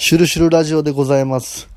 [0.00, 1.68] シュルシュルラジオでございます。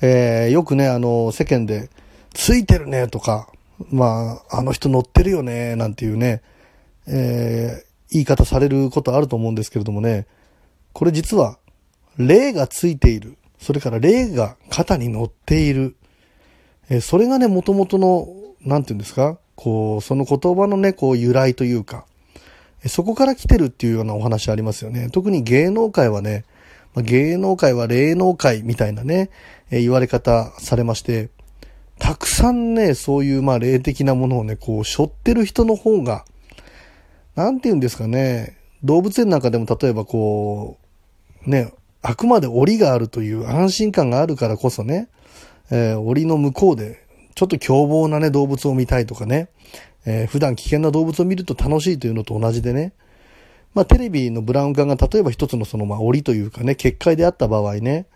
[0.00, 1.90] えー、よくね、あの、世間で、
[2.32, 3.48] ついてるねとか、
[3.90, 6.42] まあ、あの人乗ってるよね、なんていうね、
[7.08, 10.28] えー、言い方されることあると思うんですけれどもね、
[10.92, 11.58] これ実は、
[12.16, 13.36] 霊がついている。
[13.58, 15.96] それから霊が肩に乗っている。
[16.88, 18.28] えー、それがね、元々の、
[18.60, 22.06] なんていうんですか、こう、その言葉のね、こう、由来というか、
[22.86, 25.08] そこから来てるっていうようなお話ありますよね。
[25.10, 26.44] 特に芸能界はね、
[26.96, 29.30] ま芸能界は霊能界みたいなね、
[29.70, 31.28] え言われ方されまして、
[31.98, 36.24] たくさんね、そういうまあ霊的なものをね、こう、背負ってる人の方が、
[37.34, 40.78] なんて言うんですかね、動物園なんかでも例えばこ
[41.46, 45.08] う、ね、あくまで檻があるという安心感があるからこそね、
[45.70, 49.48] えー、檻の向こうで、ちょっと凶暴なね、動物を見たいとかね、
[50.06, 52.92] えー、普段危険な動物を見ると楽しいというのと同じでね、
[53.76, 58.06] まあ、テレビのブラウン管が例えば一つのその、まあ、檻というかね、結界であった場合ね、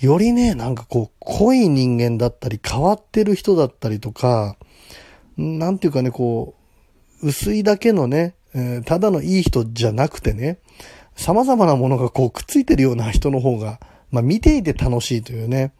[0.00, 4.56] よりね、なんかこう、濃い人間だったり、変わってる人だったりとか、
[5.36, 6.54] なんていうかね、こ
[7.20, 10.60] う、薄いだけのね、えー、ただのいい人じゃなくてね、
[11.16, 13.80] 様々なものがこう、くっついてるような人の方が、
[14.12, 15.72] まあ、見ていて楽しいというね、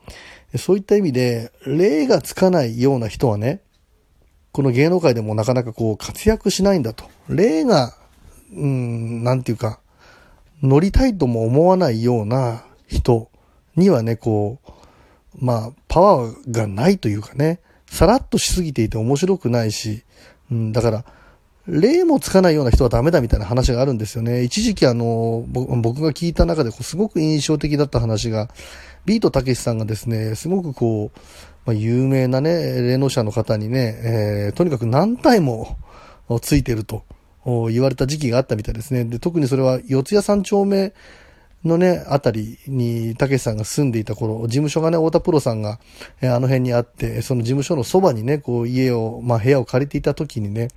[0.59, 3.61] そういった意味で、霊がつかないような人はね、
[4.51, 7.05] この芸能界でもなかなかこう、活躍しないんだと。
[7.29, 7.96] 霊が
[8.53, 9.81] うん、なんていうか、
[10.63, 13.31] 乗りたいとも思わないような人
[13.77, 20.03] にはね、こう、まあ、パワーがないというかね、さらっとしすぎていて面白くないし、
[20.51, 21.05] うん、だから、
[21.67, 24.45] 例もつかないような人はダメだみたいな話があるんですよね。
[24.45, 28.49] 一時期あの、僕が聞いた中ですごく印象的だった話が、
[29.05, 31.19] ビートたけしさんがですね、すごくこう、
[31.65, 35.77] まあ、有名なね、霊能者の方にね、えー、とにかく何体も
[36.41, 37.03] ついてると。
[37.71, 39.05] 言われた時期があったみたいですね。
[39.05, 40.93] で、特にそれは四谷三丁目
[41.65, 45.79] のね、あたりに、たけしさんが住んでいた頃、事務所がね、太田プロさんが、
[46.21, 50.69] えあの辺にあって、その事務所のそばにね、こう、家を、まあ、部屋を借りていた時にね、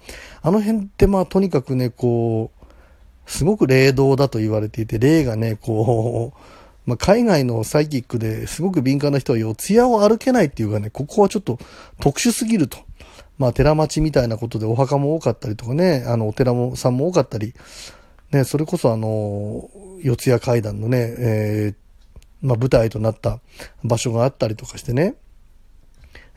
[0.41, 6.39] あの辺ってまあ、とにかくね、こう、すごく霊道だと言われていて、霊がね、こう、
[6.85, 11.59] まあ、海外のサイキックですごく敏感な人は四谷を歩けないっていうかね、ここはちょっと
[11.99, 12.79] 特殊すぎると。
[13.39, 17.55] まあ、寺町みたいなことでお墓も多かったりとかね、あの、お寺もさんも多かったり、
[18.31, 19.69] ね、それこそあの、
[20.03, 23.39] 四谷階段のね、えー、まあ、舞台となった
[23.83, 25.15] 場所があったりとかしてね、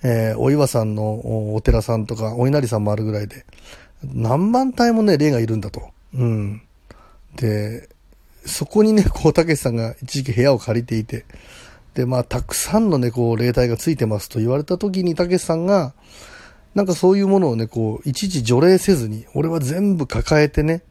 [0.04, 3.44] えー、お岩さんのお寺さんとか、お稲荷さんもあるぐらいで、
[4.04, 5.90] 何万体もね、霊がいるんだと。
[6.14, 6.62] うん。
[7.36, 7.88] で、
[8.46, 11.24] そこにね、こう、たけしさんが一時期部屋を借りていて、
[11.94, 15.94] で、まあ、たくさんのね、こう、霊体がついてますと言われた時に、たけしさんが、
[16.74, 20.82] なんかそういうものをね、こう、いちいち除霊せずに、俺は全部抱えてね、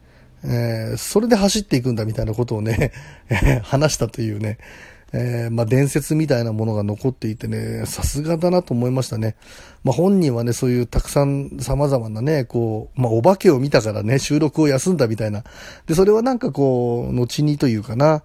[0.43, 2.91] えー、それで走っていくんだみたいなことをね、
[3.63, 4.57] 話したというね、
[5.13, 9.35] えー、まあ伝説みたいなものが残っていてね、さすがだなと思いましたね。
[9.83, 15.43] まあ本人はね、そういうたくさん様々なね、こう、まあお化けを見たからね、収録を休んだみたいな。
[15.85, 18.23] で、それはなんかこう、後にというかな、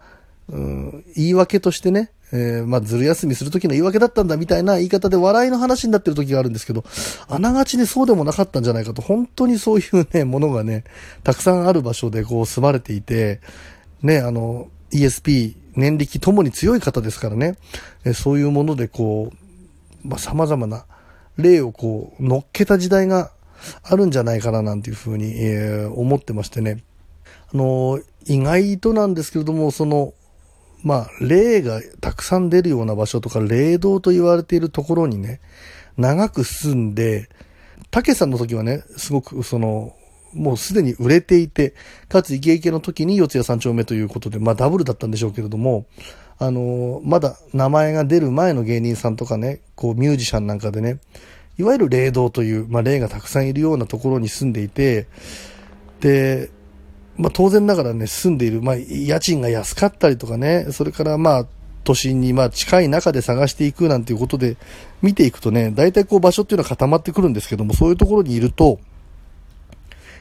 [0.48, 6.84] うん、言い訳としてね、えー、まあ、ずる休みするときの言い訳だったんだみたいな言い方で笑いの話になってる時があるんですけど、
[7.28, 10.84] あながちね、そうでもなかったんじゃないかと、本当にそういうね、ものがね、
[11.22, 13.40] たくさんある場所でこう住まれていて、
[14.02, 17.56] ね、あの、ESP、年力ともに強い方ですからね、
[18.04, 19.30] えー、そういうものでこ
[20.04, 20.84] う、まあ、様々な
[21.36, 23.30] 例をこう、乗っけた時代が
[23.82, 26.82] あるんじゃないかななんていうふうに、えー、思ってましてね、
[27.52, 30.14] あの、意外となんですけれども、その、
[30.86, 35.40] まあ、霊がたくさん出るような場所とか、霊道と言われているところにね、
[35.96, 37.28] 長く住んで、
[37.90, 39.96] たけさんの時はね、すごくその、
[40.32, 41.74] もうすでに売れていて、
[42.08, 45.86] かつイケイケの時に四谷三丁目ということで、まあダブルだったんでしょうけれども、
[46.38, 51.00] あの、まだ名前が出る前の芸人さんとかね、こうミュージシャンなんかでね、
[51.58, 55.08] いわゆる霊道という、まあ霊がたくさんいるようなところに住んでいて、
[55.98, 56.50] で、
[57.16, 61.46] まあ当然ながらね、住んでいる、まあ家賃が安かったりとかね、それからまあ
[61.84, 64.56] 都心にまあ近い中で探していくなんていうことで
[65.02, 68.80] 見ていくとね、大体こう場所っていうのは固まってくるんですけども、そういうところにいると、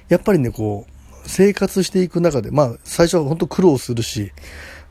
[0.08, 0.92] やっぱりね、こう、
[1.28, 4.32] 生活していく中で、まあ最初は本当苦労するし、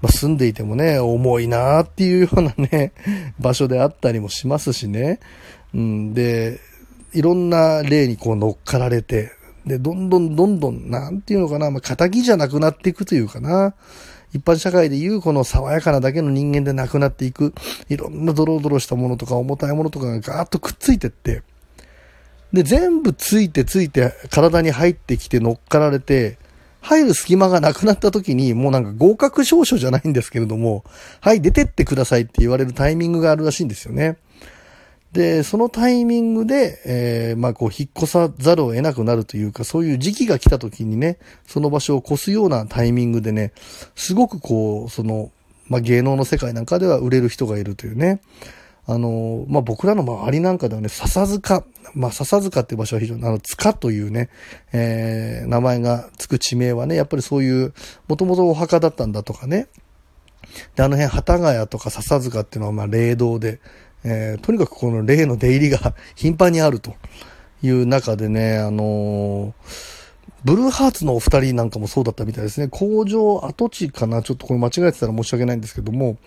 [0.02, 2.92] まあ住んでいてもね、重いなーっていうようなね、
[3.38, 5.20] 場所であったりもしますしね、
[5.72, 6.58] うん、で、
[7.12, 9.30] いろんな例にこう乗っかられて、
[9.66, 13.74] で、どんどんどんどん、なんていうのかな、まあ、仇じゃなくなっていくというかな。
[14.34, 17.54] 一般社会でいうこの爽やかなだけの人間でなくなっていく、
[17.88, 21.42] いろんなドロドロしたものとか重たいものとかがガーッとくっついてって、
[22.52, 26.38] で、全部ついてついて体に入ってきて乗っかられて、
[26.80, 30.84] 入る隙間がなくなった時に、もうなんか合格証書じゃないんですけれども、
[31.20, 34.18] はい、出てってくださいって言われるタイミングがあるらしいんですよね。
[35.14, 43.52] で、そのタイミングで、えー、まあこう、引っ越さざるを得なくなるというか、そういう時期が来た時にね、その場所を越すようなタイミングでね、
[43.94, 45.30] すごくこう、その、
[45.68, 48.20] まあ芸能の世界なんかでは売れる人がいるというね、
[48.86, 51.64] あの、まあ、僕らの周りなんかではね、笹塚、
[51.94, 54.28] まあ、笹塚っていう場所は非常に、あの、塚というね、
[54.72, 57.72] えー、名前がつく地名はね、やっぱりそういう、
[58.08, 59.68] もともとお墓だったんだとかね。
[60.76, 63.60] で、あの辺、幡ヶ谷とか笹塚っていうのは、ま、霊道で、
[64.04, 66.94] えー、とにかくこの霊の出入りが 頻繁にあると
[67.62, 69.52] いう中でね、あのー、
[70.44, 72.68] ブルーハーツのお二人なんかもそうだったみたいですね。
[72.68, 74.20] 工場跡地かな？
[74.20, 76.18] ちょっとこれ間違えてたら申し訳ないんですけども、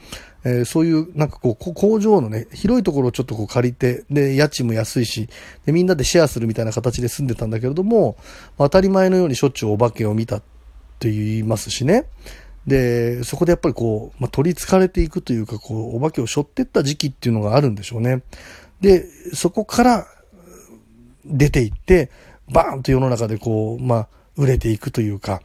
[0.43, 5.29] えー、そういうなんかこう工場のね、広いところをちょっとこう借りて、で、家賃も安いし、
[5.67, 8.17] で、みんなでシェアするみたいな形で住んでたんだけれども、
[8.57, 10.41] 当たり前のようにしょっちゅうお化けを見たっ
[10.97, 12.05] て言いますしね。
[12.67, 18.23] で、そこでやっぱりこう、まあ、取り憑かれていくというか、こう、お化けを背負ってった時期っていうのがあるんでしょうね。
[18.81, 20.05] で、そこから
[21.25, 22.11] 出ていって、
[22.51, 25.41] バーンと世の中でこう、まあ、売れていくというか、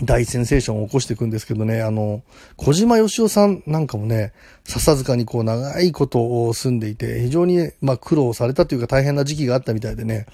[0.00, 2.22] 大センセーションを起こしていくんですけどね、あの、
[2.56, 4.32] 小島よしおさんなんかもね、
[4.64, 10.26] 笹塚にこう長いことを住んでいて、非常に、まあ苦労されたというか大変な時期があったみたいでね、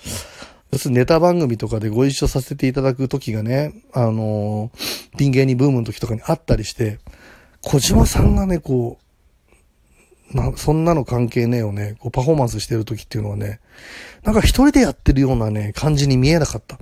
[0.71, 4.71] 要するにネタ番組とかでご一緒させていただく時がね、あの、
[5.17, 6.99] ピン芸にブームの時とかにあったりして、
[7.63, 8.99] 小島さんがね、こ
[10.33, 13.61] う、な、そんなの関係ねえよね、こうパフォーマンスしてる時っていうのはね、
[14.25, 16.79] なんか一人でやってるようなね、感じに見えなかった。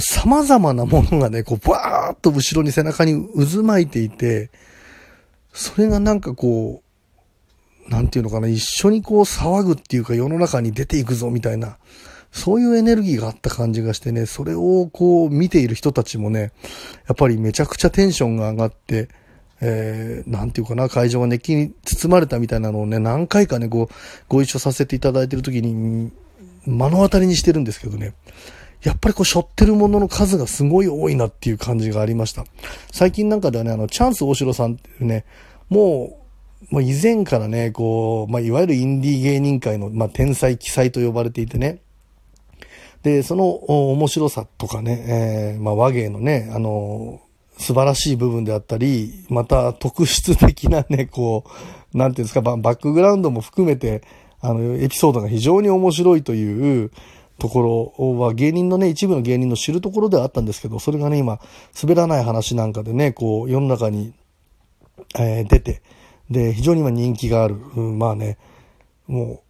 [0.00, 4.50] 様々なものがね、こう、バーっと後ろに背中に渦巻いていて、
[5.52, 6.82] それがなんかこ
[7.86, 11.78] う、なんていうのかな、一緒にこう騒ぐっていうか世の中に出ていくぞみたいな、
[12.32, 16.52] そういうエネルギーがあった感じがしてね、それをこう見ている人たちもね、
[17.06, 19.08] やっぱりめちゃくちゃテンションが上がって、
[19.60, 23.94] えー、なんていうかな、会場が熱気に包まれたみたいなのをね、何回かね、こう、
[24.28, 26.12] ご一緒させていただいてる時に、
[26.64, 28.14] 目の当たりにしてるんですけどね、
[28.82, 32.44] やっぱりこう、背負ってるものの数がすごい多いなっていう感じがありました。
[32.92, 35.24] 最近なんかではね、あの、チャンス大城さんっていうね、
[35.68, 36.18] も
[36.70, 41.80] う、もう以前からね、こう、まあ、いわゆるインディー芸人界の、まあ、天才奇才と呼ばれていてね、
[43.08, 47.22] で、その面白さとかね、えー、まあ、和芸のね、あの、
[47.56, 51.44] 素晴らしい部分であったり、また特質的なね、こ
[51.94, 54.02] う、なんていうんですか、バックグラウンドも含めて、
[54.40, 56.90] あの、エピソードが非常に面白いという、
[57.38, 61.38] ところは芸人のね、一部の芸人の知るところではあったんですけど、それがね、今、
[61.80, 64.12] 滑らない話なんかでね、こう、世の中に、
[65.16, 65.80] えー、出て、
[66.28, 67.54] で、非常に今人気がある。
[67.76, 68.38] うん、まあね、
[69.06, 69.40] もう、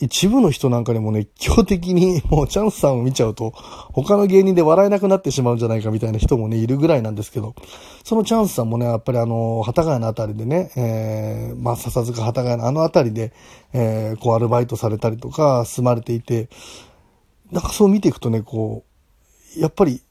[0.00, 3.52] 一部の人なんかにも熱狂的に もうチャンスさんを見ちゃうと
[3.92, 7.54] 他の芸人で笑えなくなってしまうんじゃないかみたいな人もね、いるぐらいなんですけど、
[8.04, 13.32] そのチャンスさんもね、やっぱりあの、幡ヶ谷のあたりでね、えー、まあ、笹塚幡ヶ谷のあのあたりで、
[13.72, 16.48] えー、こうアルバイトされたりとか、住まれていて、
[17.50, 18.84] なんかそう見ていくとね、こ
[19.56, 20.02] う、やっぱり、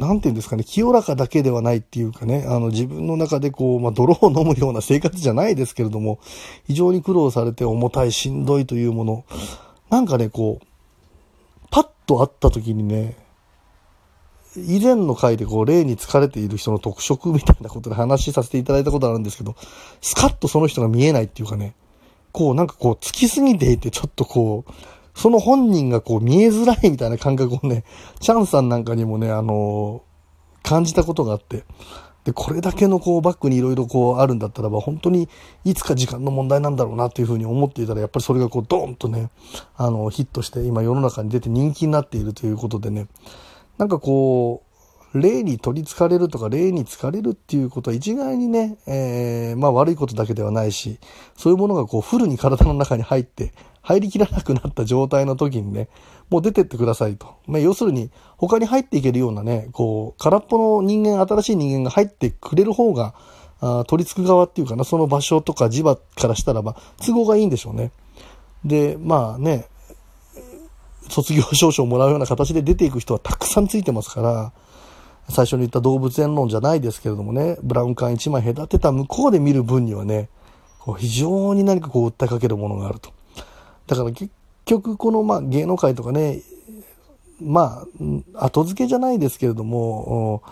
[0.00, 6.20] なんていうんですかね、清らかだけではないっていうかね、あの自分の中でこう、まあ、泥を飲むような生活じゃないですけれども、
[6.66, 9.24] 非常に苦労されて重たい、しんどいというもの、
[9.90, 10.66] なんかね、こう、
[11.70, 13.14] パッと会った時にね、
[14.56, 19.54] 以前の回でこう、霊に疲れている人の特色みたいなことで話させていただいたことあるんですけど、
[20.00, 21.74] スカッとその人が見えないっていうかね、
[22.32, 24.72] こう、なんかこう、つきすぎていて、ちょっとこう、
[25.20, 27.84] その本人がこう見えづらいみたいな感覚をね、
[28.20, 31.64] チャンさんなんかにもね、あのー、感じたことがあって、
[32.24, 35.28] で、これだけのこうバックにいろいろこうあるんだったらば、本当に
[35.62, 39.28] いつか時間の問題なんだろうなというふうに思っていたら、やっぱりそれがこうドーンとね、
[39.76, 43.06] あの、ヒットして今世の中に出て人気になっているということでね、
[43.76, 44.62] なんかこ
[45.12, 50.98] う、霊に取り憑かれるとか、霊に疲れるっていうことは一概にね、えー、まあ悪いことだけではないし、
[51.36, 55.88] そういうものがこうフルに体の中に入って、入りきらなくなった状態の時にね、
[56.28, 57.26] もう出てってくださいと。
[57.46, 63.14] ま、要するに、他に入っていけるようなね、こう、空っぽの人間、新しい人間が入ってくれる方が、
[63.60, 67.90] あ取り付く側っていうかな、その場所とか磁場からしたらば、都合がいいんでしょうね。
[68.64, 69.66] で、まあね、
[71.08, 74.52] 卒業証書をもらうような形で出ていく人はたくさんついてますから、
[75.28, 80.28] 最初に言った動物園論じゃないですけれどもね、ブラウン管1枚隔てた向こうで見る分にはね、
[80.78, 83.10] こう非常に何かこう訴えかけるものがあると。
[83.90, 84.30] だから結
[84.66, 86.42] 局このまあ芸能界とかね、
[87.42, 87.84] ま
[88.36, 90.42] あ、後付けじゃないですけれども、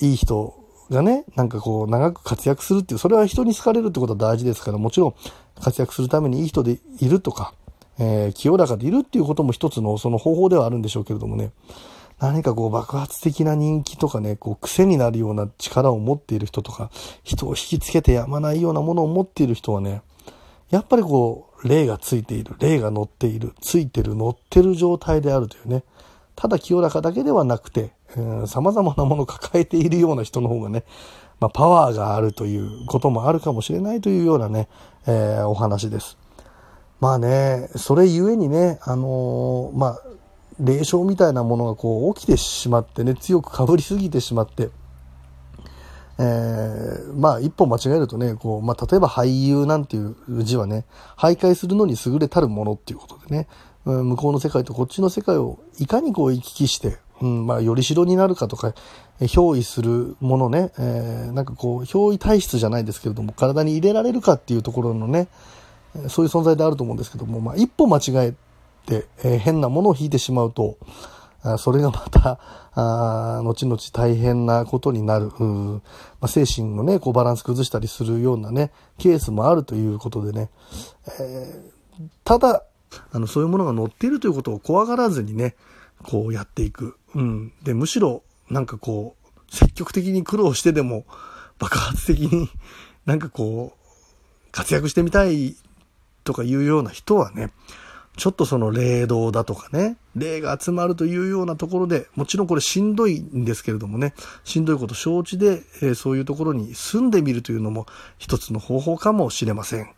[0.00, 0.54] いい人
[0.90, 5.14] がね、なんかこう長く活躍するっていう、それは人に好かれるってことは大事ですから、もちろん
[5.60, 7.54] 活躍するためにいい人でいるとか、
[8.00, 11.52] えー、清らかでいるっていうことも一つのその方法ではあるんでしょうけれどもね。
[12.18, 16.90] 何かこう爆発的な人気とかね、こう癖になるような力を持っている人とか、
[17.22, 20.02] 人を引きつけてやまないようなものを持っている人はね、
[20.70, 25.82] やっぱりこう、霊がついている、霊が乗っている、ついてる、乗ってる状態であるというね、
[26.36, 27.92] ただ清らかだけではなくて、
[28.46, 30.84] 様々なものを抱えているような人の方がね、
[31.40, 34.68] まあ、パワーがあるということもあるかもしれないというようなね、
[35.06, 36.18] えー、お話です。
[37.00, 40.02] まあね、それゆえにね、あのー、まあ、
[40.58, 44.70] 霊障みたいなものがこう起きてしまってね、強くかぶりすぎてしまって、
[46.20, 50.84] えー、まあ一歩間違えるとね、こう、まあ例えば俳優なんていう字はね、
[51.16, 53.46] 徘徊するのに優れたるものっていうことでね、
[53.84, 58.74] うん、向こうの世界とこっちの世界をいかにこう行き来して、うん、まあよりしろになるかとか、
[59.20, 65.28] 憑依するものね、えー、なんかこう、憑依体質じゃないですけれども、体に入れられるかっていうところのね、
[66.08, 68.34] そういう存在であると思うんですけども、まあ一歩間違え
[68.86, 70.76] て、えー、変なものを引いてしまうと、
[71.58, 72.40] それがまた、
[72.74, 75.80] あ後々大変なことになる、ま
[76.22, 80.50] あ、精神のね、こうバランス崩したりするようなね、ケースもあるということでね、
[81.20, 82.64] えー、ただ、
[83.12, 85.54] あの、そういうものが載っているということを怖がらずにね、
[86.02, 86.96] こうやっていく。
[87.14, 87.52] うん。
[87.62, 91.04] で、むしろ、なんかこう、積極的に苦労してでも、
[91.58, 92.48] 爆発的に
[93.04, 95.56] なんかこう、活躍してみたい
[96.24, 97.50] とかいうような人はね、
[98.18, 107.86] ちょっとその霊道だとかね、霊が集まるというようなところで、もちろんこれしんどいんですけれどもね、しんどいこと承知で、えー、そういうところに住んでみるというのも
[108.18, 109.88] 一つの方法かもしれません。